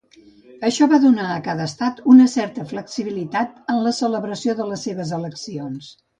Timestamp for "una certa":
2.13-2.65